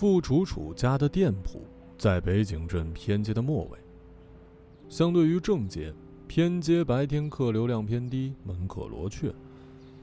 [0.00, 1.62] 傅楚楚家的店铺
[1.98, 3.78] 在北景镇偏街的末尾。
[4.88, 5.92] 相对于正街，
[6.26, 9.30] 偏街白天客流量偏低，门可罗雀。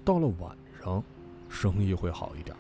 [0.05, 1.04] 到了晚上，
[1.49, 2.55] 生意会好一点，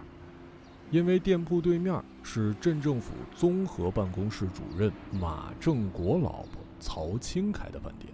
[0.89, 8.11] 因为店铺对面是镇政府综合办公室主任马正国老婆曹青开的饭店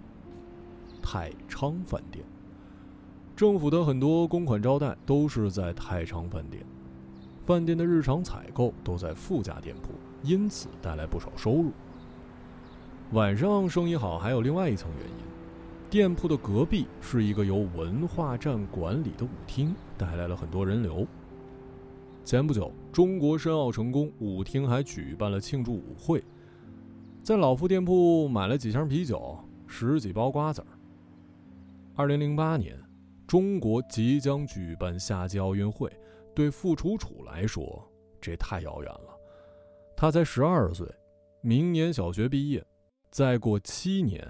[1.02, 2.26] ——太昌饭店。
[3.38, 6.62] 政府的很多公款招待都是在太昌饭店，
[7.46, 9.90] 饭店的日常采购都在富家店铺，
[10.22, 11.72] 因此带来不少收入。
[13.12, 15.24] 晚上生意好，还有另外一层原因，
[15.90, 21.06] 店铺的隔壁是一个由文化站管理的舞厅，带来了很多人流。
[22.24, 26.24] 前不久，中国申奥成功，舞厅还举办了庆祝舞会，
[27.22, 30.68] 在老傅店铺买了几箱啤酒，十几包瓜子儿。
[31.96, 32.78] 二零零八年。
[33.26, 35.92] 中国即将举办夏季奥运会，
[36.36, 37.88] 对傅楚楚来说，
[38.20, 39.18] 这太遥远了。
[39.96, 40.88] 他才十二岁，
[41.42, 42.66] 明年小学毕业，
[43.12, 44.28] 再过七年，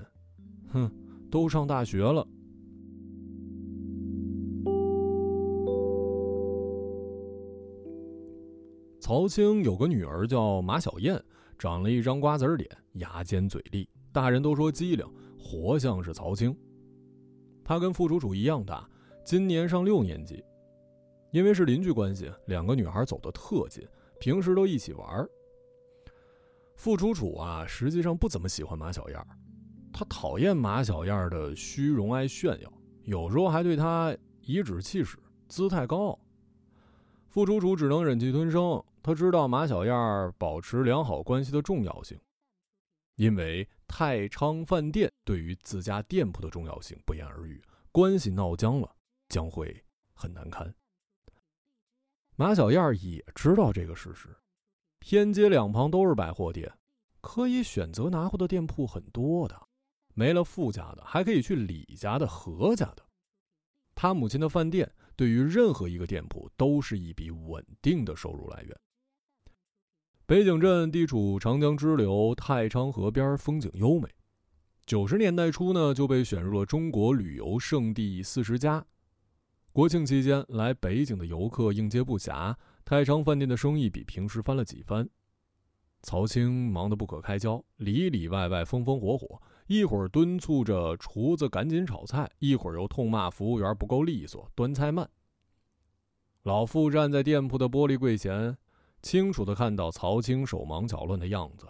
[0.71, 0.91] 哼，
[1.31, 2.27] 都上大学了。
[8.99, 11.21] 曹青有个女儿叫马小燕，
[11.57, 15.05] 长了一张瓜子脸，牙尖嘴利，大人都说机灵，
[15.37, 16.55] 活像是曹青。
[17.63, 18.87] 她跟傅楚楚一样大。
[19.25, 20.43] 今年上六年级，
[21.33, 23.83] 因为是邻居关系，两个女孩走得特近，
[24.19, 25.27] 平时都一起玩。
[26.75, 29.19] 付楚楚啊，实际上不怎么喜欢马小燕，
[29.91, 35.17] 她讨厌马小燕的虚荣、爱炫耀，有时候还对她颐指气使、
[35.49, 36.19] 姿态高傲。
[37.27, 42.15] 付楚楚只能忍气吞声，她知道马小燕保持良好关系的重要性，
[43.15, 47.59] 因为太昌饭店对于自家店铺的重要性不言而喻，
[47.91, 48.95] 关系闹僵了。
[49.29, 50.71] 将会很难堪。
[52.35, 54.35] 马小燕也知道这个事实，
[54.99, 56.71] 偏街两旁都是百货店，
[57.21, 59.67] 可以选择拿货的店铺很多的，
[60.15, 63.05] 没了傅家的，还可以去李家的、何家的。
[63.93, 68.75] 他母亲的饭店对于任何一个店铺都是一笔稳定的收入来源。
[70.25, 74.09] 北景镇地处长江支流太昌河边，风景优美。
[74.85, 78.83] 九十年代初呢，就被选入了中国旅游胜地四十佳。
[79.73, 85.09] 国庆期间来北京的游客应接不暇，太昌饭店的生意比平时翻了几番。
[86.03, 95.09] 曹青忙得不可开交，里里外外风风火火，一会儿敦促着厨子赶紧炒菜，一会儿又痛骂服务员不够利索，端菜慢。
[96.43, 98.55] 老傅站在店铺的玻璃柜前，
[99.01, 101.65] 清楚地看到曹青手忙脚乱的样子。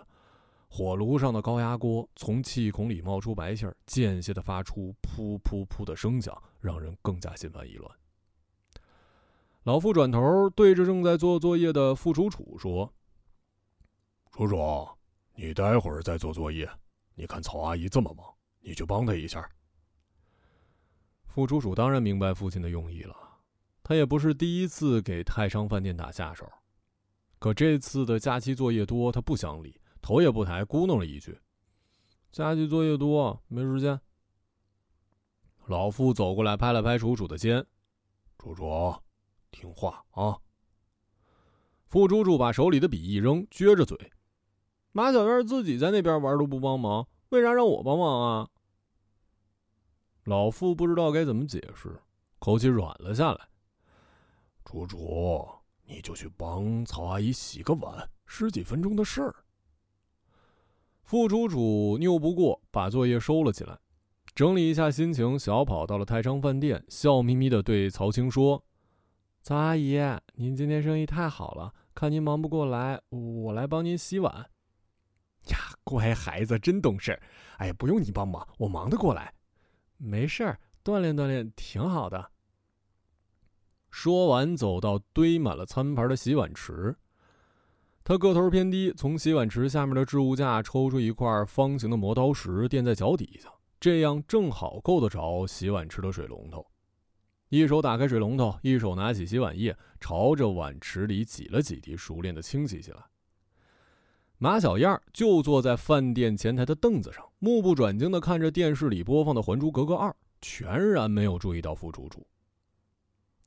[0.68, 7.92] 火炉上的高压锅从气孔里冒出白气儿，间歇地发出噗噗噗的声响，让人更加心烦意乱。
[9.64, 12.92] 老傅转头对着正在做作业的傅楚楚说
[14.32, 14.88] ：“楚楚，
[15.36, 16.70] 你待会儿再做作业。
[17.16, 18.26] 你看曹阿姨这么忙，
[18.62, 19.48] 你就帮她一下。”
[21.28, 23.16] 傅楚楚当然明白父亲的用意了，
[23.84, 26.50] 他也不是第一次给泰昌饭店打下手，
[27.40, 29.82] 可这次的假期作业多，他不想理。
[30.02, 31.40] 头也不抬，咕哝了一句
[32.32, 34.00] ：“假期作业多，没时间。”
[35.66, 37.66] 老傅走过来，拍了拍楚楚的肩
[38.38, 38.94] ：“楚楚，
[39.50, 40.38] 听话啊！”
[41.88, 43.98] 傅楚楚把手里的笔一扔，撅着嘴
[44.92, 48.50] ：“马小燕自己在那边玩都不帮忙，为啥让我帮忙啊？”
[50.26, 51.98] 老傅不知道该怎么解释，
[52.40, 53.48] 口气软了下来
[54.66, 55.48] ：“楚楚，
[55.86, 59.36] 你就去帮曹阿姨洗个碗，十几分钟的事儿。”
[61.04, 63.78] 傅楚楚拗不过，把作业收了起来，
[64.36, 68.66] 整理一下心情，小跑到了泰昌饭店，笑眯眯地对曹青说
[69.44, 70.00] ：“曹阿姨，
[70.34, 74.34] 您今天生意太好了，看您忙不过来，我来帮您洗碗。”
[75.52, 77.22] 呀，乖孩子，真懂事。
[77.58, 79.32] 哎呀，不用你帮忙，我忙得过来。
[79.98, 82.32] 没事儿，锻炼锻炼挺好的。
[83.92, 86.96] 说完，走到堆满了餐盘的洗碗池。
[88.04, 96.66] 他个头偏低，从洗碗池下面的置物架抽出一块方形的磨刀石，垫在脚底下，这样正好够得着洗碗池的水龙头。
[97.50, 103.04] 一手打开水龙头，一手拿起洗碗液，朝着碗池里挤了几滴，熟练地清洗起来。
[104.38, 110.10] 马小燕就坐在饭店前台的凳子上，目不转睛地看着电视里播放的《还珠格格二》，
[110.40, 112.26] 全然没有注意到傅楚楚。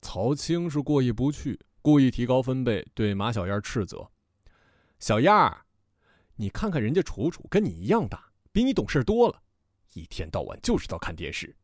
[0.02, 4.06] 曹青是过意不去，故意提高分贝对马小燕斥责。
[4.98, 5.62] 小燕儿，
[6.34, 8.22] 你看看人家楚楚跟你一样大，
[8.52, 9.40] 比你懂事多了，
[9.96, 11.56] 一天到晚就知道看电视。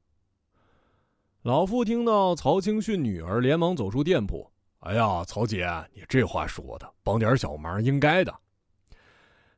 [1.43, 4.50] 老傅听到曹青训女儿，连忙走出店铺。
[4.79, 8.34] 哎呀，曹姐，你这话说的，帮点小忙应该的。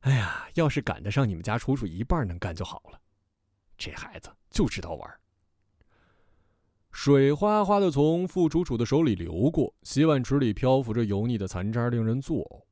[0.01, 3.01] 哎呀，要是赶得上你们家楚楚一半能干就好了。
[3.79, 5.11] 这孩子就知道玩。
[6.91, 12.63] 水哗哗的从傅楚楚的手里流过，洗碗池里漂浮着油腻的残渣，令人作呕。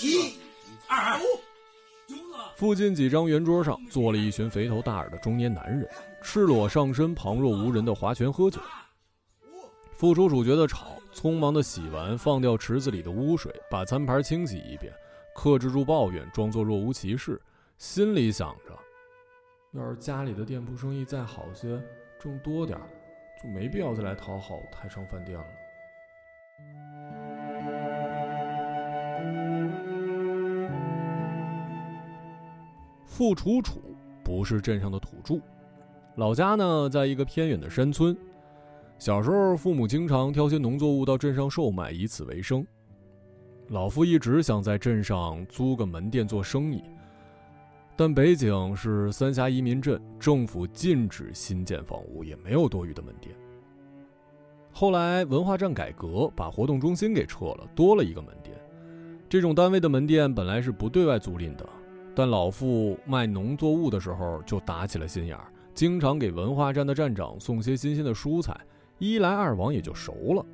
[0.00, 0.34] 一、
[0.86, 1.18] 二、
[2.54, 5.88] 附近几张圆桌上坐了一群肥头大耳的中年男人，
[6.22, 8.60] 赤裸上身，旁若无人的划拳喝酒。
[9.90, 14.92] 傅楚楚觉得吵，匆忙的洗完，放掉池子里的污水，把餐盘清洗一遍，
[15.34, 17.40] 克制住抱怨，装作若无其事，
[17.76, 18.78] 心里想着：
[19.72, 21.82] 要是家里的店铺生意再好些，
[22.20, 22.78] 挣多点
[23.42, 25.46] 就没必要再来讨好太上饭店了。
[33.18, 33.82] 傅楚楚
[34.22, 35.40] 不是镇上的土著，
[36.14, 38.16] 老家呢在一个偏远的山村。
[38.96, 42.64] 小时候，父母经常挑些农作物到镇上售卖，以此为生。
[43.70, 46.80] 老傅一直想在镇上租个门店做生意，
[47.96, 53.34] 但北景是三峡移民镇，政府禁止新建房屋，也没有多余的门店。
[54.70, 58.56] 后来文化站改革，把活动中心给撤了，多了一个门店。
[59.28, 61.68] 这种单位的门店本来是不对外租赁的，
[62.18, 68.60] 但老傅卖农作物的时候就打起了心眼儿，经常给文化站的站长送些新鲜的蔬菜。
[68.98, 70.44] 一来二往也就熟了，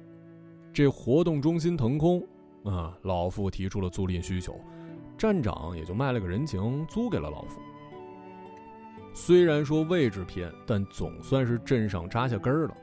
[0.74, 2.22] 这活动中心腾空，
[2.64, 4.60] 啊，老傅提出了租赁需求，
[5.16, 7.58] 站长也就卖了个人情，租给了老傅。
[9.14, 12.76] 虽然说位置偏，但总算是镇上扎下根儿了。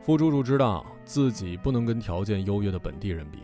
[0.00, 3.40] 傅楚楚知道自己不能跟条件优越的本地人比，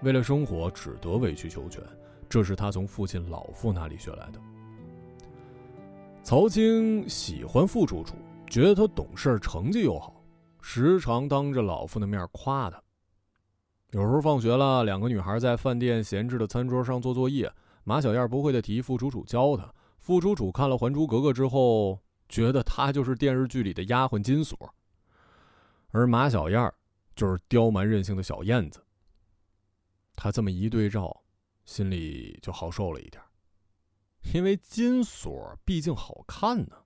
[0.00, 1.82] 为了生活只得委曲求全，
[2.30, 4.40] 这是他从父亲老傅那里学来的。
[6.22, 8.14] 曹青喜欢傅楚楚。
[8.48, 10.20] 觉得他懂事，成绩又好，
[10.60, 12.82] 时常当着老傅的面夸他。
[13.92, 17.48] 有时候放学了，两个女孩在饭店闲置的餐桌上做作业，
[17.84, 19.72] 马小燕不会的题，傅楚楚教她。
[20.00, 24.74] 傅楚楚看了《还珠格格》之后，觉得她就是电视剧里的丫鬟金锁，
[25.92, 26.72] 而马小燕
[27.14, 28.82] 就是刁蛮任性的小燕子。
[30.16, 31.22] 他这么一对照，
[31.70, 33.22] 心里就好受了一点，
[34.34, 36.78] 因为金锁毕竟好看呢。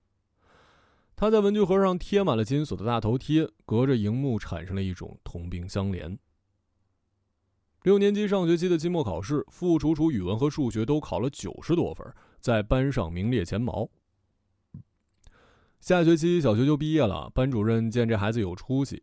[1.15, 6.15] 他在文具盒上贴满了金锁的大头贴，隔着荧幕产生了一种同病相怜。
[7.81, 12.05] 六年级上学期的期末考试，傅楚楚语文和数学都考了九十多分，
[12.39, 13.89] 在班上名列前茅。
[15.79, 19.01] 下学期小学就毕业了，班主任见这孩子有出息，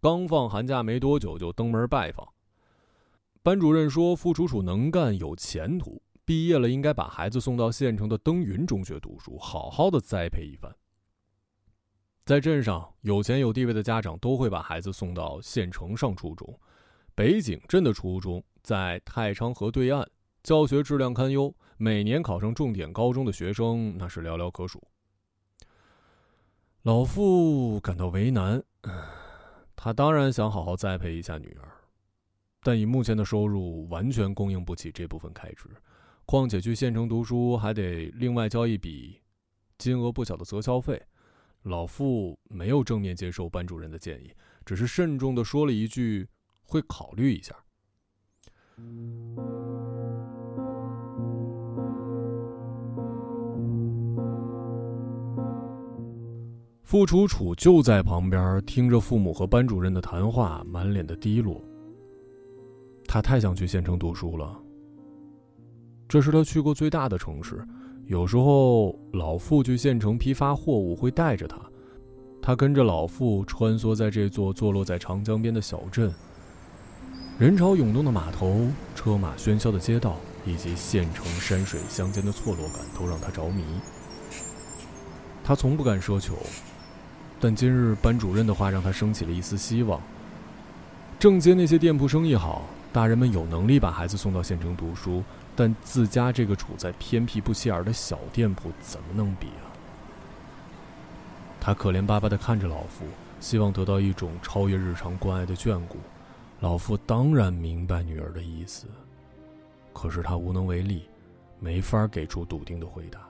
[0.00, 2.33] 刚放寒假没多久就登门拜访。
[3.44, 10.74] 班主任说：“傅楚楚能干，有前途，毕业了应该把孩子送到县城的登云中学读书，好好的栽培一番。”
[12.24, 16.58] 在镇上，有钱有地位的家长都会把孩子送到县城上初中。
[17.14, 20.06] 北景镇的初中在太昌河对岸，
[20.42, 24.82] 教学质量堪忧，每年考上重点高中的学生那是寥寥可数。
[26.84, 28.64] 老傅感到为难，
[29.76, 31.68] 他当然想好好栽培一下女儿，
[32.64, 35.68] 但以目前的收入，完全供应不起这部分开支。
[36.24, 39.20] 况且去县城读书还得另外交一笔
[39.76, 40.98] 金额不小的择校费。
[41.64, 44.32] 老傅没有正面接受班主任的建议，
[44.64, 46.26] 只是慎重的说了一句
[46.64, 47.54] ：“会考虑一下。”
[56.82, 61.62] 傅楚楚就在旁边听着父母和班主任的谈话，满脸的低落。
[63.14, 64.60] 他太想去县城读书了，
[66.08, 67.64] 这是他去过最大的城市。
[68.06, 71.56] 有时候，老傅去县城批发货物会带着他，
[72.42, 76.12] 他跟着老傅穿梭在这座坐落在长江边的小镇。
[77.38, 78.66] 人潮涌动的码头，
[78.96, 83.62] 车马喧嚣的街道，以及县城山水相间的错落感，都让他着迷。
[85.44, 86.34] 他从不敢奢求，
[87.38, 90.00] 但今日班主任的话让他升起了一丝希望。
[91.16, 92.62] 正街那些店铺生意好，
[92.94, 95.24] 大人们有能力把孩子送到县城读书。
[95.56, 99.66] 但自家这个处在偏僻不起眼的小店铺怎么能比啊？
[101.60, 103.04] 他可怜巴巴地看着老傅，
[103.40, 105.96] 希望得到一种超越日常关爱的眷顾。
[106.60, 108.86] 老傅当然明白女儿的意思，
[109.92, 111.08] 可是他无能为力，
[111.60, 113.20] 没法给出笃定的回答。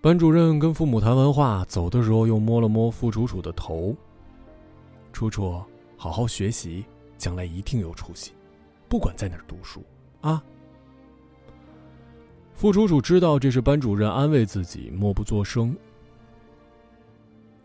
[0.00, 3.94] 班主任跟父母谈完话，走的时候又摸了摸傅楚楚的头
[5.12, 5.62] ：“楚楚，
[5.96, 6.84] 好好学习，
[7.18, 8.32] 将来一定有出息。”
[8.88, 9.82] 不管在哪儿读书，
[10.20, 10.42] 啊！
[12.54, 15.76] 副楚楚知道这是班主任安慰自己，默不作声。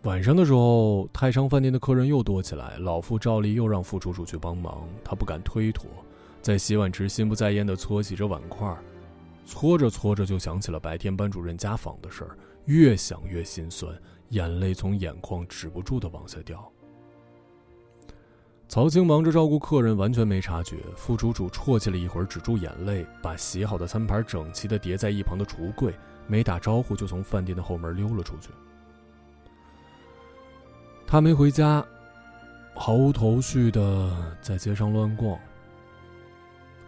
[0.04, 5.88] 晚上的时候，泰昌饭店的客人又多起来，老傅照例又让副楚楚去帮忙，他不敢推脱，
[6.42, 8.76] 在洗碗池心不在焉的搓洗着碗筷，
[9.46, 13.94] 搓着搓着就想起了白天班主任家访的事儿，越想越心酸，
[14.30, 16.72] 眼泪从眼眶止不住的往下掉。
[18.70, 20.78] 曹青忙着照顾客人，完全没察觉。
[20.96, 25.92] 副楚楚啜泣了一会儿，止住眼泪，把洗好的餐盘整齐地叠在一旁的橱柜，
[26.28, 28.50] 没打招呼就从饭店的后门溜了出去。
[31.08, 31.84] 他没回家，
[32.76, 35.36] 毫无头绪的在街上乱逛。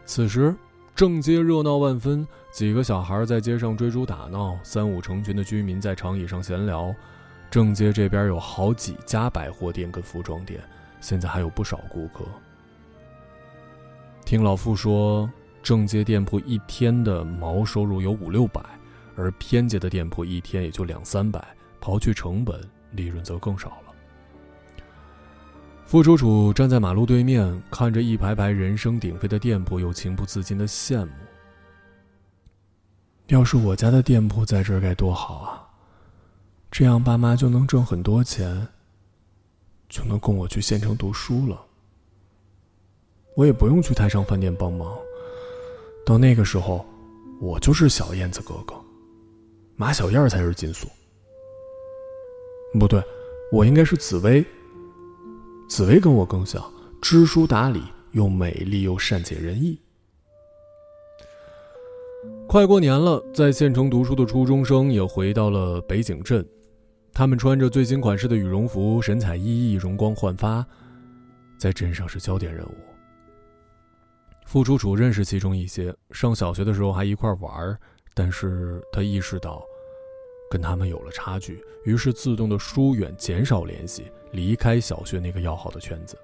[0.06, 0.56] 此时，
[0.96, 6.94] 正街热闹万分，几个小孩在街上追逐打闹，三五成群的居民在长椅上闲聊。
[7.50, 10.62] 正街这边有好几家百货店跟服装店，
[11.02, 12.24] 现在还有不少顾客。
[14.24, 15.30] 听老傅说，
[15.62, 18.64] 正街店铺一天的毛收入有五六百，
[19.18, 21.46] 而偏街的店铺一天也就两三百，
[21.82, 22.58] 刨去成本，
[22.92, 23.94] 利润则更少了。
[25.86, 31.12] 傅楚楚站在马路对面，看着一排排人声鼎沸的店铺，又情不自禁的羡慕。
[33.28, 35.68] 要是我家的店铺在这儿该多好啊！
[36.70, 38.66] 这样爸妈就能挣很多钱，
[39.92, 41.62] 就能供我去县城读书了。
[43.36, 44.98] 我也不用去太上饭店帮忙。
[46.06, 46.84] 到那个时候，
[47.40, 48.74] 我就是小燕子哥哥，
[49.76, 50.90] 马小燕才是金锁。
[52.80, 53.04] 不对，
[53.52, 54.44] 我应该是紫薇。
[55.70, 56.64] 紫薇跟我更像，
[57.02, 59.78] 知书达理，又美丽又善解人意。
[62.48, 66.46] 快过年了，在县城读书的初中生也回到了北景镇，
[67.14, 70.66] 他们穿着最新款式的羽绒服，神采奕奕，容光焕发，
[71.58, 72.76] 在镇上是焦点人物。
[74.46, 77.78] 傅楚楚认识其中一些，上小学的时候还一块玩，
[78.14, 79.62] 但是他意识到。
[80.50, 86.18] 跟他们有了差距，于是自动的疏远，减少联系，离开小学那个要好的圈子。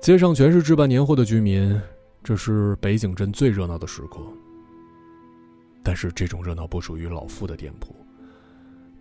[0.00, 1.76] 街上全是置办年货的居民，
[2.22, 4.20] 这是北景镇最热闹的时刻。
[5.82, 7.92] 但是这种热闹不属于老傅的店铺。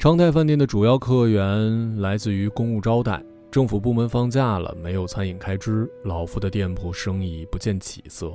[0.06, 8.32] 康泰饭店的主要客源来自于公务招待，政府部门放假了，没有餐饮开支，老夫的店铺生意不见起色。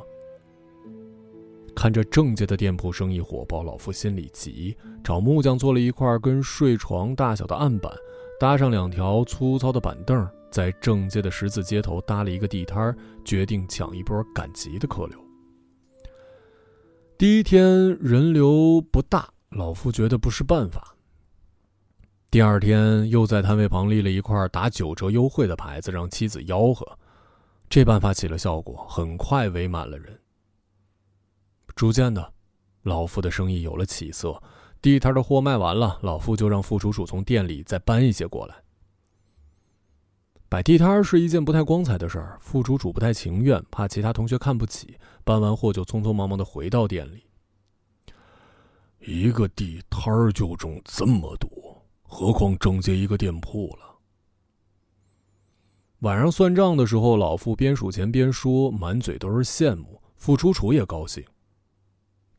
[1.73, 7.93] 看着正街的店铺生意火爆，老夫心里急，找木匠做了一块跟睡床大小的案板，
[8.41, 12.93] 搭上两条粗糙的板凳，在正街的十字街头搭了一个地摊
[13.25, 15.17] 决定抢一波赶集的客流。
[17.17, 20.97] 第一天人流不大，老夫觉得不是办法。
[22.31, 26.87] 第二天又在摊位旁立了一块打九折优惠的牌子，让妻子吆喝，
[27.69, 30.17] 这办法起了效果，很快围满了人。
[31.75, 32.33] 逐渐的，
[32.83, 34.41] 老傅的生意有了起色。
[34.81, 38.55] 地摊的货卖完了，老傅就让副楚楚从店里再搬一些过来。
[40.49, 44.97] 摆地摊是一件不太光彩的事儿，副楚楚不太情愿，怕其他同学看不起。
[45.25, 47.25] 搬完货就匆匆忙忙的回到店里。
[49.01, 51.51] 一个地摊儿就挣这么多，
[52.13, 53.97] 何况正街一个店铺了。
[56.01, 60.03] 晚上算账的时候，老傅边数钱边说，满嘴都是羡慕。
[60.17, 61.25] 傅楚楚也高兴。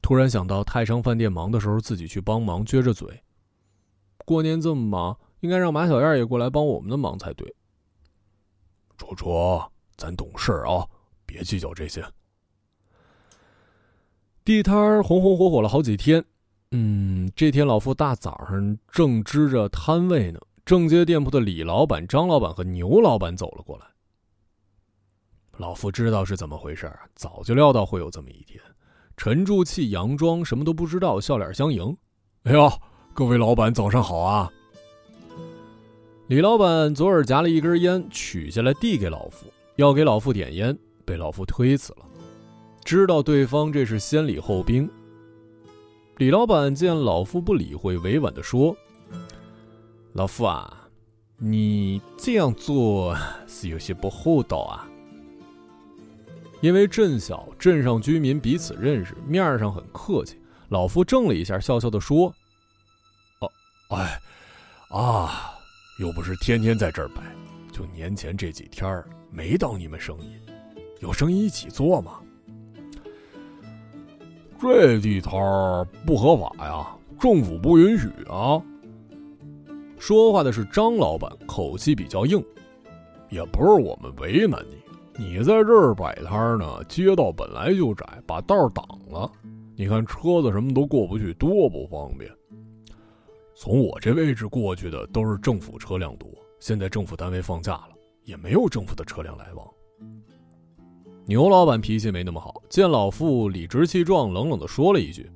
[0.01, 3.23] 突然想到泰昌饭店忙的时候，自己去帮忙，撅着嘴。
[4.25, 7.55] 过年这么忙，应该让马小燕也过来帮我们的忙才对。
[8.97, 9.63] 楚楚，
[9.95, 10.85] 咱懂事啊，
[11.25, 12.05] 别计较这些。
[14.43, 16.23] 地摊红红火火了好几天。
[16.73, 23.85] 嗯，这天老傅大早上正支着摊位呢，正街店铺的李老板、张老板和牛老板走了过来。
[25.57, 28.61] 老傅知道是怎么回事早就料到会有这么一天。
[29.15, 31.95] 沉住气，佯装什么都不知道，笑脸相迎。
[32.43, 32.71] 哎呦，
[33.13, 34.51] 各位老板早上好啊！
[36.27, 39.45] 李老板左耳夹了一根烟，取下来递给老傅，
[39.75, 42.05] 要给老傅点烟，被老傅推辞了。
[42.83, 44.89] 知道对方这是先礼后兵。
[46.17, 48.75] 李老板见老夫不理会，委婉的说
[50.13, 50.87] ：“老夫啊，
[51.37, 54.87] 你这样做是有些不厚道啊。”
[56.61, 60.39] 因为镇小，镇上居民彼此认识，面上很客气。
[60.69, 62.31] 老夫怔了一下，笑笑的说
[63.41, 63.51] ：“哦，
[63.89, 64.21] 哎，
[64.89, 65.55] 啊，
[65.99, 67.23] 又不是天天在这儿摆，
[67.71, 70.35] 就年前这几天没当你们生意，
[70.99, 72.19] 有生意一起做吗。
[74.61, 75.33] 这地摊
[76.05, 76.87] 不合法呀，
[77.19, 78.61] 政府不允许啊。”
[79.97, 82.43] 说话的是张老板，口气比较硬。
[83.29, 84.77] 也不是我们为难你。
[85.17, 89.31] 你在这儿摆摊儿呢，街道本来就窄，把道挡了。
[89.75, 92.29] 你看车子什么都过不去，多不方便。
[93.55, 97.89] 从我这位置过去的都是政府车辆多，现在政府单位放假了，
[98.25, 99.65] 也没有政府的车辆来往。
[101.31, 105.31] 牛老板脾气没那么好，见老傅理直气壮，冷冷的说了一句：“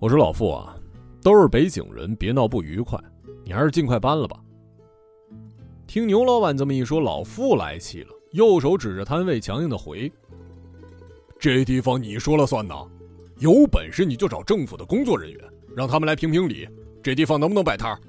[0.00, 0.74] 我说老傅啊，
[1.22, 2.98] 都是北京人，别闹不愉快，
[3.44, 4.40] 你还是尽快搬了吧。”
[5.86, 10.10] 听牛老板这么一说，老傅来气了，右手指着摊位，强硬的回
[11.38, 12.74] ：“这地方你说了算呐，
[13.38, 15.40] 有本事你就找政府的工作人员。”
[15.76, 16.66] 让他们来评评理，
[17.02, 18.00] 这地方能不能摆摊儿？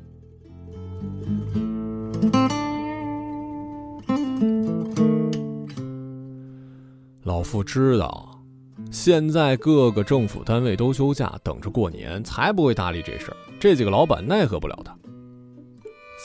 [7.28, 8.42] 老傅知道，
[8.90, 13.38] 现在各个政府单位都休假，等着过年，才不会搭理这事儿。
[13.60, 14.98] 这几个老板奈何不了他。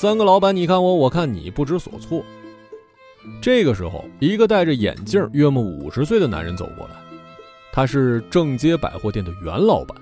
[0.01, 2.23] 三个老板，你看我，我看你，不知所措。
[3.41, 6.95] 这个时候，一个戴着眼镜、约莫五十岁的男人走过来，
[7.73, 10.01] 他是正街百货店的袁老板。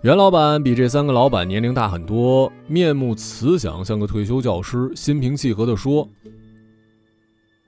[0.00, 6.08] 袁老板比这三个老板年龄大很多，面目慈祥，像个退休教师，心平气和地说：“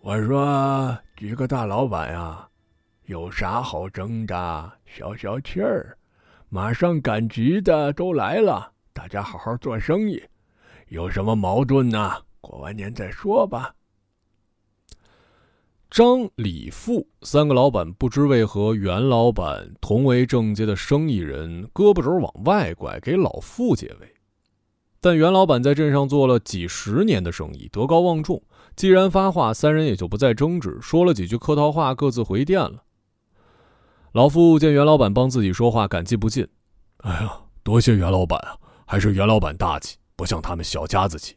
[0.00, 2.48] 我说几个大老板呀，
[3.06, 4.72] 有啥好争的？
[4.86, 5.98] 消消气儿，
[6.48, 10.22] 马上赶集的都来了，大家好好做生意。
[10.90, 12.12] 有什么矛盾呢？
[12.40, 13.74] 过完年再说吧。”
[15.90, 24.14] 张、李、付三个老板不知为何，袁老板同为正街的生意人，胳膊肘往外拐，给老付解围。
[25.00, 28.40] 但袁老板在镇上做了几十年的生意，德高望重，
[28.78, 32.84] 既然发话，三人也就不再争执，说了几句客套话，各自回店了。
[34.12, 36.46] 老付见袁老板帮自己说话，感激不尽。
[36.98, 38.56] 哎呀，多谢袁老板啊，
[38.86, 41.36] 还是袁老板大气，不像他们小家子气。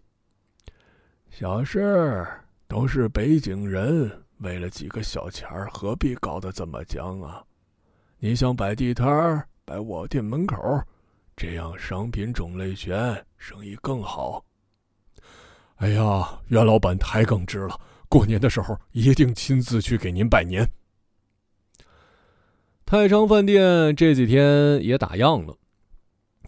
[1.32, 2.28] 小事
[2.68, 4.24] 都是北京人。
[4.42, 7.44] 为了几个小钱儿，何必搞得这么僵啊？
[8.20, 10.56] 你想摆地摊儿，摆我店门口，
[11.36, 14.46] 这样商品种类全，生意更好。
[15.82, 17.76] 哎呀，袁老板太耿直了，
[18.08, 20.70] 过年的时候一定亲自去给您拜年。
[22.86, 25.58] 太昌饭店这几天也打烊了。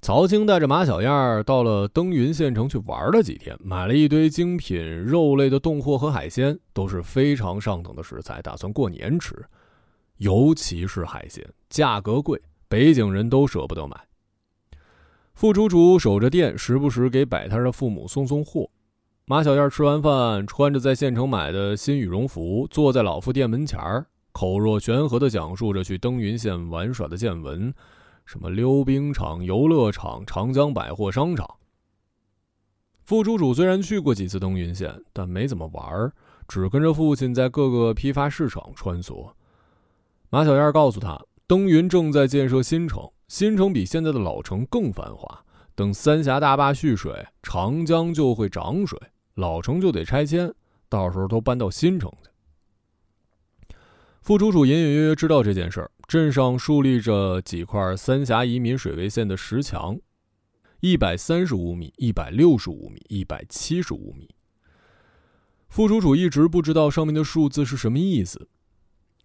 [0.03, 9.33] 曹青带着马小燕到了登云县城去玩了几天，买了一堆精品肉类的冻货和海鲜，都是非常上等的食材，打算过年吃。
[10.17, 13.97] 尤其是海鲜，价格贵，北京人都舍不得买。
[15.33, 18.69] 副楚楚守着店，时不时给摆摊的父母送送货。
[19.25, 27.73] 马小燕吃完饭，穿着在县城买的新羽绒服，坐在老夫店门前儿口若悬河地讲述着去登云县玩耍的见闻。
[28.25, 31.49] 什么溜冰场、游乐场、长江百货商场。
[33.05, 36.11] 副楚楚虽然去过几次登云县，但没怎么玩儿
[36.45, 39.31] 只跟着父亲在各个批发市场穿梭。
[40.29, 45.45] 马小燕告诉他，登云正在建设新城，新城比现在的老城更繁华。
[45.75, 48.99] 等三峡大坝蓄水，长江就会涨水，
[49.35, 50.53] 老城就得拆迁，
[50.89, 53.75] 到时候都搬到新城去。
[54.21, 55.91] 傅楚楚隐隐约约知道这件事儿。
[56.07, 59.97] 镇上竖立着几块三峡移民水位线的石墙，
[60.81, 64.29] 一百三十五米、一百六十五米、一百七十五米。
[65.69, 68.47] 傅楚楚一直不知道上面的数字是什么意思。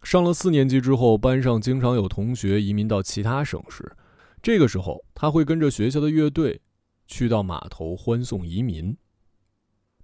[0.03, 3.93] 上了四年级之后，班上经常有同学移民到其他省市，
[4.41, 6.63] 这个时候他会跟着学校的乐队
[7.07, 8.97] 去到码头欢送移民。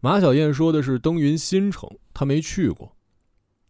[0.05, 2.95] 马小燕说的是登云新城，她没去过。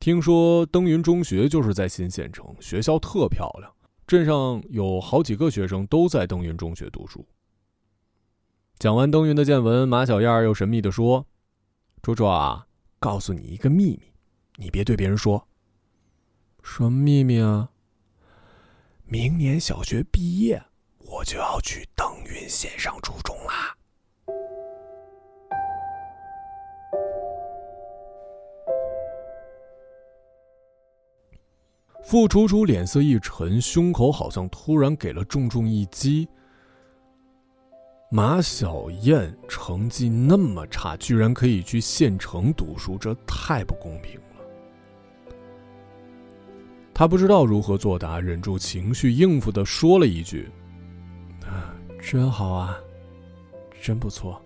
[0.00, 3.72] 听说登云中学就是在新县城，学校特漂亮，
[4.04, 7.24] 镇上有好几个学生都在登云中学读书。
[8.80, 11.24] 讲完登云的见闻，马小燕又神秘地说
[12.02, 12.66] ：“卓卓啊，
[12.98, 14.00] 告诉你一个秘密，
[14.56, 15.46] 你别对别人说。
[16.64, 17.70] 什么秘密啊？
[19.04, 20.60] 明年小学毕业，
[20.98, 23.33] 我就要去登云县上初中
[32.14, 36.28] 啦。”傅楚楚脸色一沉，胸口好像突然给了重重一击。
[38.08, 45.34] 马小燕成绩那么差，居然可以去县城读书，这太不公平了。
[46.94, 50.48] 他不知道如何作答，忍住情绪，应付的说了一句
[51.44, 52.78] ：“啊真好啊，
[53.82, 54.40] 真不错。”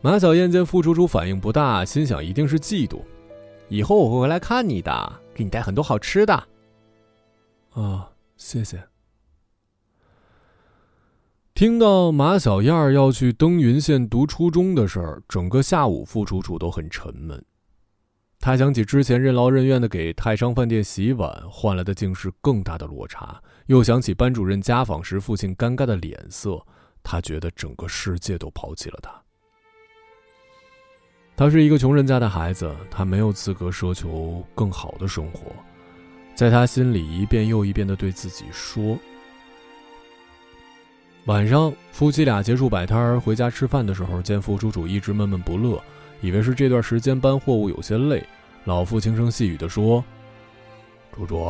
[0.00, 3.00] 马小燕见傅楚楚反应不大，心想一定是嫉妒，
[3.68, 5.20] 以后我会回来看你的。
[5.34, 6.32] 给你带很多好吃的，
[7.72, 8.82] 啊，谢谢。
[11.52, 17.44] 听到马小燕要去登云县读初中的事儿，整个下午傅楚楚都很沉闷。
[18.38, 23.42] 他想起之前任劳任怨的给泰商饭店洗碗，换来的竟是更大的落差。
[23.66, 26.64] 又想起班主任家访时父亲尴尬的脸色，
[27.02, 29.22] 他觉得整个世界都抛弃了他。
[31.36, 35.52] 他是一个穷人家的孩子，他没有资格奢求更好的生活。
[36.34, 38.98] 在他心里一遍又一遍的对自己说。
[41.26, 45.82] 晚上，夫妻俩结束摆摊儿回家吃饭的时候，见副主主一直闷闷不乐，
[46.22, 48.24] 以为是这段时间搬货物有些累。
[48.64, 50.02] 老妇轻声细语的说
[51.12, 51.46] ：“主主，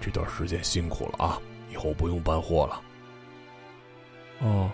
[0.00, 1.40] 这段时间辛苦了啊，
[1.72, 2.80] 以后不用搬货了。”
[4.40, 4.70] 哦，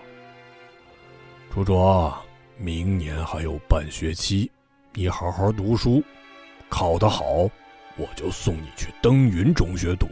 [1.53, 1.73] 主主，
[2.63, 4.49] 明年还有半学期，
[4.93, 6.01] 你好好读书，
[6.69, 7.49] 考得好。
[7.97, 10.07] 我就送你去登云中学读。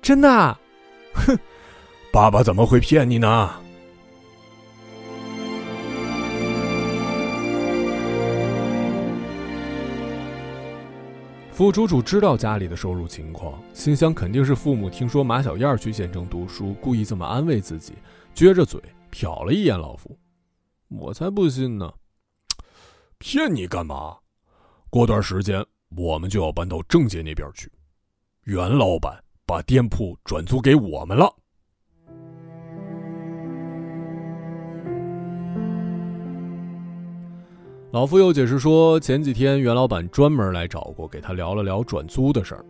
[0.00, 0.58] 真的？
[1.12, 1.38] 哼，
[2.10, 3.50] 爸爸怎么会骗你呢？
[11.52, 17.92] 副主主知道家里的收入情况，心想肯定是父母听说马小燕去县城读书，故意这么安慰自己，
[18.34, 18.80] 撅着嘴
[19.12, 20.16] 瞟了一眼老夫。
[20.90, 21.92] 我才不信呢！
[23.18, 24.18] 骗你干嘛？
[24.90, 25.64] 过段时间。
[25.96, 27.68] 我们就要搬到郑街那边去，
[28.44, 31.34] 袁老板把店铺转租给我们了。
[37.90, 42.64] 老夫又解释说，前几天袁老板专门来找过，给他聊了聊转租的事儿。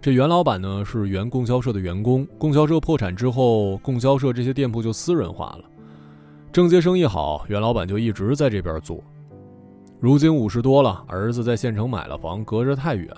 [0.00, 5.70] 这袁老板呢是原供销社的员工，供销社破产之后，供销社这些店铺就私人化了。
[6.50, 8.98] 郑街生意好，袁老板就一直在这边做。
[10.00, 13.08] 如今五十多了，儿子在县城买了房，隔着太远，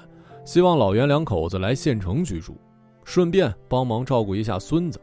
[0.44, 2.56] 希望老袁两口子来县城居住，
[3.04, 5.00] 顺便帮忙照顾一下孙子。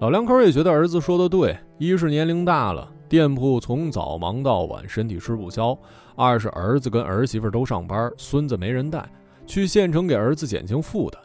[0.00, 5.76] 老两口也觉得儿子说的对，一是年龄大了，店铺从早忙到晚，身体吃不消；
[6.14, 9.10] 二是儿子跟儿媳妇都上班，孙子没人带，
[9.46, 11.20] 去县城给儿子减轻负担。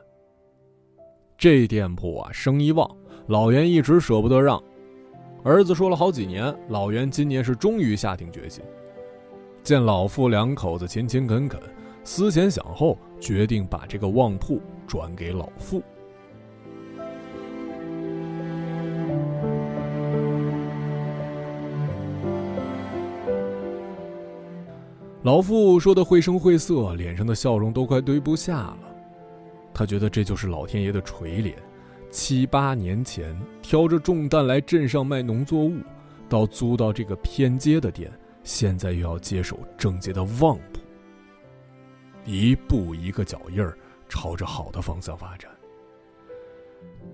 [1.37, 2.89] 这店铺啊，生意旺，
[3.27, 4.61] 老袁一直舍不得让，
[5.43, 8.63] 儿子说了好几年，老袁今年是终于下定决心。
[9.61, 11.59] 见老妇两口子勤勤恳恳，
[12.05, 15.83] 思前想后，决定把这个旺铺转给老妇。
[25.23, 28.79] 老妇说的绘声绘色，脸上的笑容都快堆不下了。
[29.73, 31.53] 他觉得这就是老天爷的垂怜。
[32.13, 35.79] 七八年前挑着重担来镇上卖农作物，
[36.29, 38.09] 到租到这个偏街的店。
[38.43, 40.79] 现在又要接手郑杰的旺铺，
[42.23, 43.75] 一步一个脚印儿，
[44.07, 45.49] 朝着好的方向发展。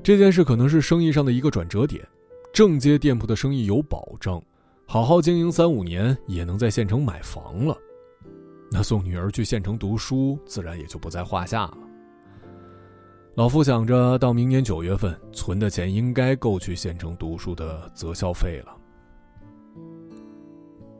[0.03, 2.05] 这件事可能是生意上的一个转折点，
[2.51, 4.43] 正街店铺的生意有保障，
[4.85, 7.77] 好好经营三五年也能在县城买房了。
[8.69, 11.77] 那送女儿去县城读书，自然也就不在话下了。
[13.39, 18.75] 老夫想着，到明年九月份存的钱应该够去县城读书的择校费了。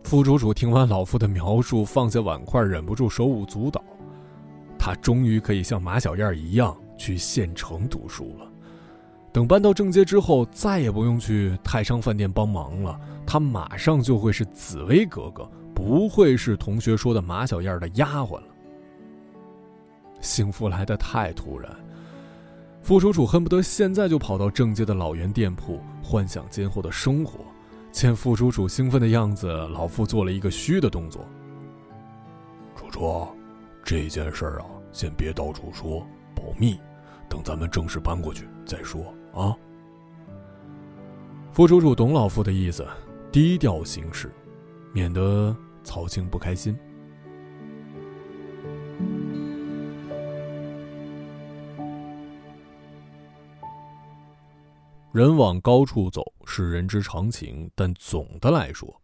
[0.05, 3.83] 副主主听完老夫的描述，放下碗筷，忍不住手舞足蹈。
[4.77, 8.49] 他终于可以像马小燕一样去县城读书了。
[9.33, 12.97] 等搬到正街之后，再也不用去泰商饭店帮忙了。
[13.27, 18.47] 他马上就会是紫薇格格，不会是同学说的马小燕的丫鬟了。
[20.21, 21.69] 幸福来得太突然，
[22.81, 27.39] 副主主恨不得现在就跑到正街的老袁店铺，幻想今后的生活。
[27.91, 31.25] 见副主主兴奋的样子，老傅做了一个虚的动作。
[32.75, 33.27] 楚楚，
[33.83, 36.79] 这件事儿啊，先别到处说，保密，
[37.27, 39.55] 等咱们正式搬过去再说啊。
[41.51, 42.87] 副主主懂老傅的意思，
[43.31, 44.31] 低调行事，
[44.93, 46.77] 免得曹青不开心。
[55.11, 59.01] 人往高处走是人之常情，但总的来说，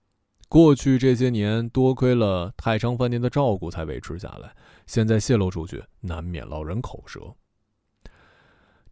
[0.48, 4.56] 过去这些年多亏了太昌饭店的照顾才维持下来。
[4.86, 7.34] 现在泄露出去，难免落人口舌。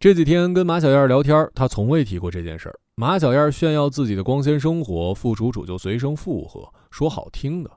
[0.00, 2.80] 这几天跟马小燕聊天，她从未提过这件事儿。
[2.96, 7.70] 马小燕炫耀自己的光鲜生活，副楚楚就随声附和，说好听的。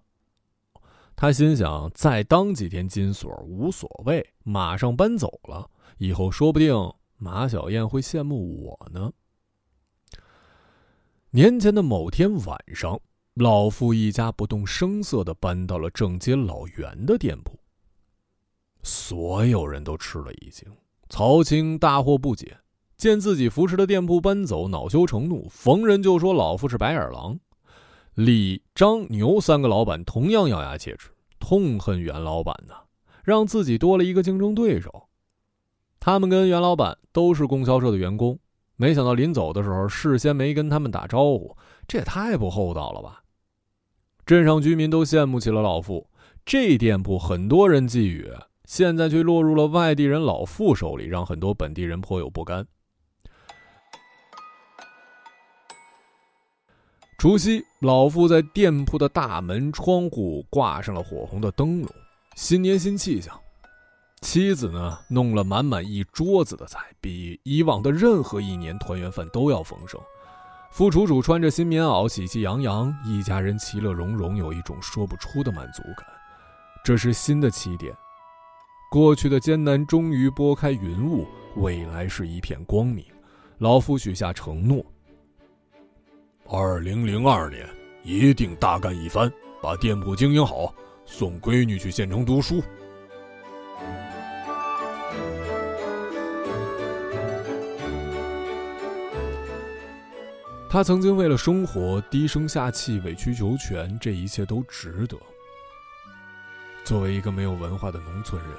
[1.15, 5.69] 他心想，再当几天金锁无所谓，马上搬走了，
[5.99, 6.75] 以后说不定
[7.17, 9.11] 马小燕会羡慕我呢。
[11.31, 12.97] 年前的某天晚上，
[13.33, 17.59] 老傅一家不动声色的搬到了正街老袁的店铺。
[18.81, 20.65] 所有人都吃了一惊，
[21.09, 22.57] 曹青大惑不解，
[22.95, 27.37] 见自己扶持的店铺搬走，恼羞成怒，逢人就说老傅是白眼狼。
[28.13, 31.09] 李、张、牛三个老板同样咬牙切齿，
[31.39, 32.73] 痛恨袁老板呢，
[33.25, 35.09] 让自己多了一个竞争对手。
[35.99, 38.39] 他们跟袁老板都是供销社的员工，
[38.77, 43.23] 没想到临走的时候事先没跟他们打招呼，这也太不厚道了吧！
[44.23, 46.07] 镇上居民都羡慕起了老傅，
[46.45, 52.67] 这店铺很多人觊觎，现在却落入了外地人老傅手里，让很多本地人颇有不甘。
[57.17, 61.89] 除夕，老傅在店铺的大门、窗户挂上了火红的灯笼，
[62.35, 63.35] 新年新气象。
[64.21, 69.99] 妻子呢，弄了满满一桌子的菜，比以往的任何一年团圆饭都要丰盛。
[70.71, 76.05] 副楚楚穿着新棉袄，喜气洋洋，一家人其乐融融，有一种说不出的满足感。
[76.83, 77.95] 这是新的起点，
[78.91, 83.05] 过去的艰难终于拨开云雾，未来是一片光明。
[83.59, 84.83] 老夫许下承诺。
[86.49, 87.67] 二零零二年
[88.03, 90.73] 一定大干一番，把店铺经营好，
[91.05, 92.61] 送闺女去县城读书。
[100.69, 105.17] 他曾经为了生活低声下气、委曲求全，这一切都值得。
[106.83, 108.51] 作为一个没有文化的农村人，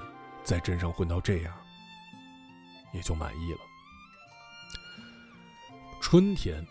[0.42, 1.52] 在镇上混到这样，
[2.94, 3.58] 也就满意了。
[6.00, 6.66] 春天。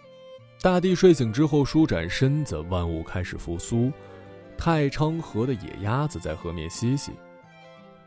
[0.59, 3.91] 大地睡醒之后，舒展身子，万物开始复苏。
[4.57, 7.11] 太昌河的野鸭子在河面嬉戏，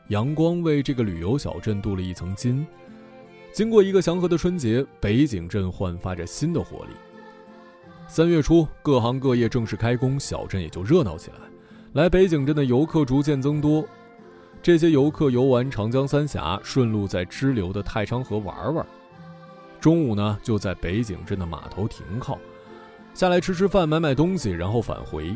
[0.08, 2.66] 阳光为这个旅游小镇镀了一层金。
[3.52, 6.90] 经过一个祥和的春节，北景镇焕发着新的活力。
[8.12, 11.36] 三月初，各行各业正式开工，小镇也就热闹起来。
[11.92, 13.86] 来北景镇的游客逐渐增多，
[14.60, 18.84] 这些游客游玩长江三峡，顺路在支流的太昌河玩玩。
[19.80, 22.36] 中午呢，就在北景镇的码头停靠，
[23.14, 25.32] 下来吃吃饭、买买东西，然后返回。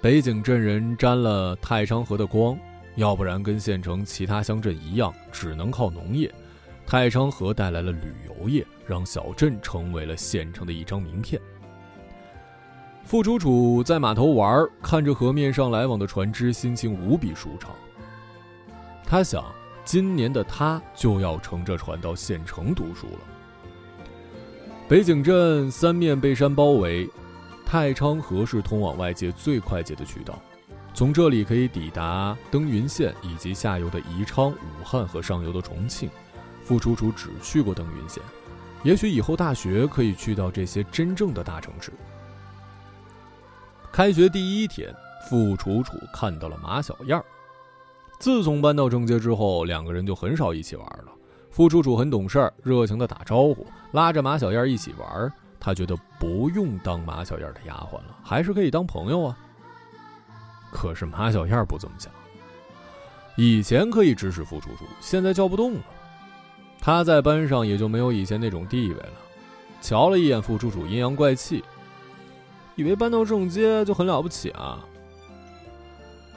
[0.00, 2.58] 北景镇人沾了太昌河的光，
[2.96, 6.28] 要不然跟县城其他乡镇一样，只能靠农业。
[6.86, 11.40] 太昌河带来了旅游业，让小镇成为了县城的一张名片。
[13.04, 17.70] 傅楚楚在码头玩，看着河面上来往的船只，心情无比舒畅。
[19.04, 19.44] 他想。
[19.86, 23.18] 今年的他就要乘着船到县城读书了。
[24.88, 27.06] 北景镇三面被山包围，
[27.66, 30.40] 太昌河是通往外界最快捷的渠道，
[30.94, 36.08] 从这里可以抵达登云县以及下游的宜昌、武汉和上游的重庆。
[36.64, 38.22] 傅楚楚只去过登云县，
[38.82, 41.92] 也许以后大学可以去到这些真正的大城市。
[43.92, 44.92] 开学第一天，
[45.28, 47.24] 傅楚楚看到了马小燕儿。
[48.18, 51.12] 自从搬到正街之后，两个人就很少一起玩了。
[51.50, 55.32] 傅楚楚很懂事儿，热情的打招呼，拉着马小燕一起玩。
[55.60, 59.38] 他觉得不用当马小燕的丫鬟了，还是可以当朋友啊。
[60.72, 62.12] 可是马小燕不这么想。
[63.36, 65.80] 以前可以指使傅楚楚，现在叫不动了。
[66.84, 69.12] 他在班上也就没有以前那种地位了。
[69.80, 71.64] 瞧了一眼傅楚楚阴阳怪气，
[72.76, 74.84] 以为搬到正街就很了不起啊。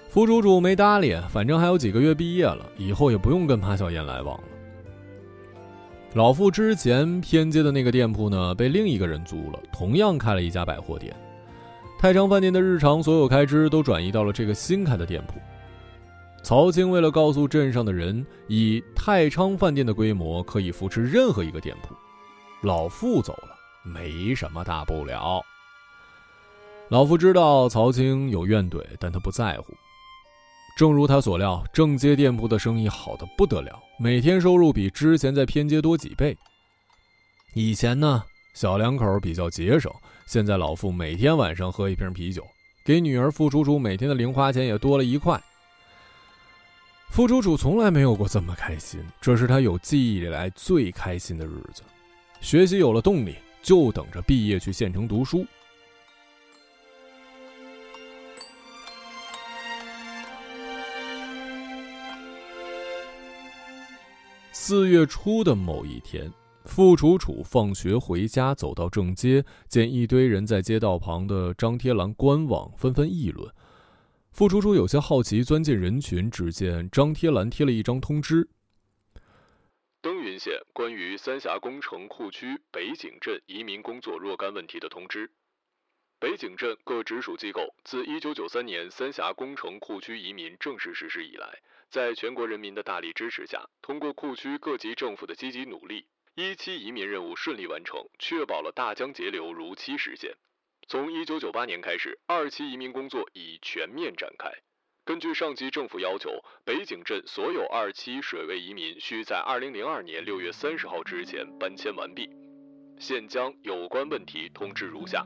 [0.07, 4.43] 傅楚楚没搭理，反正还有几个月毕业了，以后也不用跟马小燕来往了。
[6.13, 11.13] 老傅之前偏街的那个店铺呢，被另一个人租了，同样开了一家百货店。
[11.99, 15.33] 太昌饭店的日常所有开支都转移到了这个新开的店铺。
[16.47, 21.93] 曹青为了告诉镇上的人，以太昌饭店的规模可以扶持任何一个店铺，
[22.61, 23.49] 老傅走了，
[23.83, 25.43] 没什么大不了。
[26.87, 29.73] 老傅知道曹青有怨怼，但他不在乎。
[30.77, 36.37] 正如他所料，正街店铺的生意好的不得了，每天收入比之前在偏街多几倍。
[37.55, 39.91] 以前呢，小两口比较节省，
[40.25, 42.41] 现在老傅每天晚上喝一瓶啤酒，
[42.85, 45.37] 给女儿付楚楚每天的零花钱也多了一块。
[47.09, 51.81] 付楚楚从来没有过这么开心，这是他有记忆以来最开心的日子。
[52.41, 55.43] 学习有了动力，就等着毕业去县城读书。
[64.51, 66.31] 四月初的某一天，
[66.65, 73.51] 付楚楚放学回家，走到正街，见一堆人在街道旁的张贴栏观望，纷纷议论。
[74.37, 78.47] 付楚楚有些好奇，钻进人群，只见张贴栏贴了一张通知：
[79.99, 85.31] 登云县关于三峡工程库区北景镇移民工作若干问题的通知。
[86.19, 91.57] 北景镇各直属机构自1993年三峡工程库区移民正式实施以来。
[91.89, 100.35] 在全国人民的大力支持下，通过库区各级政府的积极努力，一期移民任务顺利完成，确保了大江截流如期实现。
[100.89, 104.49] 从一九九八年开始，二期移民工作已全面展开。
[105.03, 112.29] 根据上级政府要求，北井镇所有二期水位移民需在二零零二年六月三十号之前搬迁完毕。
[112.99, 115.25] 现将有关问题通知如下：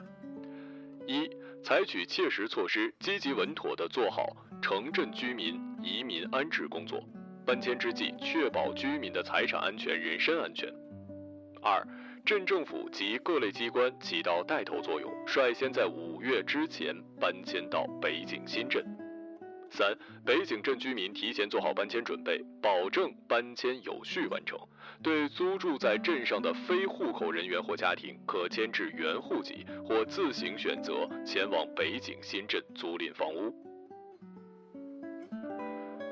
[1.05, 1.29] 一、
[1.63, 7.03] 采取切实措施，积极稳妥地做好城镇居民移民安置工作，
[7.45, 10.67] 搬迁之际确保居民的财产安全、人身安全；
[11.61, 11.87] 二、
[12.23, 18.85] 镇政府及各类机关起到带头作用，率先在五月之前搬迁到北井新镇。
[19.69, 24.59] 三、北井镇居民提前做好搬迁准备，保证搬迁有序完成。
[25.01, 33.53] 对租住在镇上的非户口人员或家庭，可迁至原户籍，或自行选择前往北井新镇租赁房屋。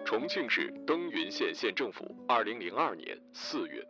[0.06, 3.86] 重庆市登云县县政府，二零零二年四月。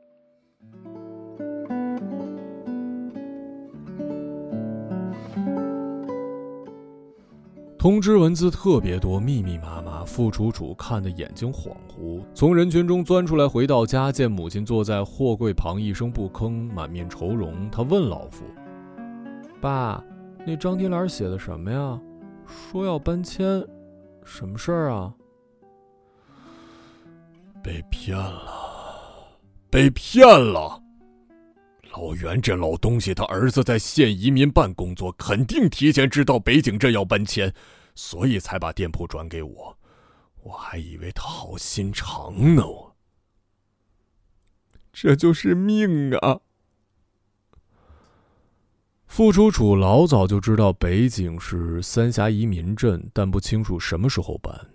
[7.79, 10.03] 通知文字特别多，密密麻麻。
[10.03, 17.69] 副楚楚看得眼睛恍惚，从人群中钻出来，回到家，见母亲坐在货柜旁，一声不吭，满面愁容。
[17.71, 18.43] 他问老父
[19.61, 20.03] ：“爸，
[20.45, 21.97] 那张贴栏写的什么呀？
[22.45, 23.65] 说要搬迁，
[24.25, 25.13] 什么事儿啊？”
[27.63, 28.51] 被骗了，
[29.69, 30.81] 被骗了！
[31.91, 37.53] 老袁这老东西，他儿子在县移民办工作，肯定提前知道北井镇要搬迁，
[37.95, 39.77] 所以才把店铺转给我。
[40.43, 42.95] 我还以为他好心肠呢，我。
[44.93, 46.39] 这就是命啊！
[49.07, 54.69] 傅楚楚老早就知道北井是三峡移民镇，但不清楚什么时候搬。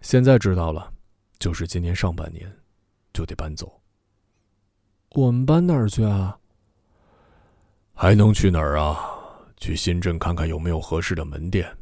[0.00, 0.92] 现在知道了，
[1.38, 2.52] 就是今年上半年
[3.12, 3.77] 就得搬走。
[5.18, 6.38] 我们搬哪儿去啊？
[7.92, 8.96] 还能去哪儿啊？
[9.56, 11.76] 去新镇看看有没有合适的门店。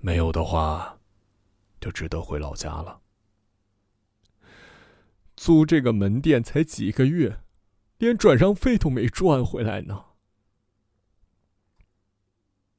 [0.00, 0.98] 没有的话，
[1.80, 2.98] 就只得回老家了。
[5.36, 7.38] 租这个门店才几个月，
[7.98, 10.04] 连转让费都没赚回来呢。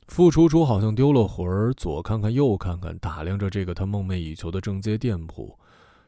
[0.10, 5.58] 付楚楚好像丢了魂儿，左看看右看看，打量着这个他梦寐以求的正街店铺。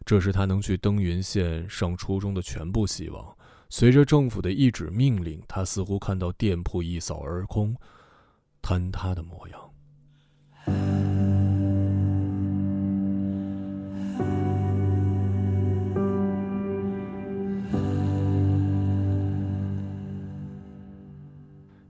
[0.05, 3.36] 这是他能去登云县上初中的全部希望。
[3.69, 7.75] 随着政府的一纸命令，他似乎看到店铺一扫而空，
[8.61, 9.59] 坍塌的模样。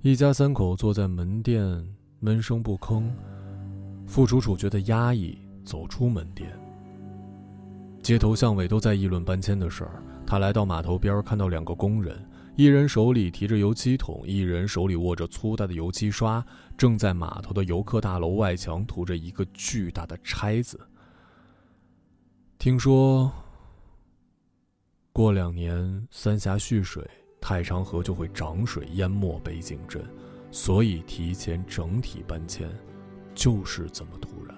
[0.01, 1.85] 一家三口坐在门店，
[2.19, 3.03] 闷声不吭。
[4.07, 6.49] 傅楚楚觉得压抑，走出门店。
[8.01, 10.01] 街头巷尾都在议论搬迁的事儿。
[10.27, 16.45] 他来到码头边，看到两个工人，一人手里提着油漆桶，一人手里握着粗大的油漆刷，
[16.77, 20.77] 正在码头的游客大楼外墙涂着一个巨大的“拆”字。
[22.59, 23.31] 听说，
[25.13, 27.09] 过两年三峡蓄水，
[27.39, 30.03] 太长河就会涨水淹没北井镇，
[30.51, 32.69] 所以提前整体搬迁，
[33.33, 34.53] 就是这么突然。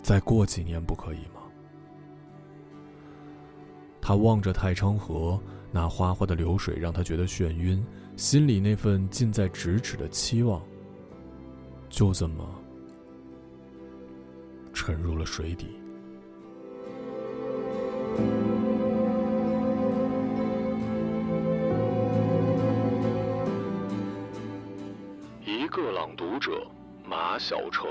[0.00, 1.41] 再过几年不可以吗？
[4.04, 7.82] 他望着太昌河，那哗哗的流水让他觉得眩晕，
[8.16, 10.60] 心里那份近在咫尺的期望，
[11.88, 12.44] 就这么
[14.74, 15.78] 沉入了水底。
[25.46, 26.66] 一个朗读者，
[27.08, 27.86] 马晓成。